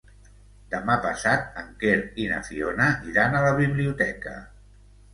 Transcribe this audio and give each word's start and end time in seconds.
Demà 0.71 0.95
passat 1.03 1.61
en 1.65 1.69
Quer 1.85 1.99
i 2.25 2.27
na 2.33 2.41
Fiona 2.49 2.91
iran 3.13 3.39
a 3.43 3.47
la 3.49 3.55
biblioteca. 3.65 4.39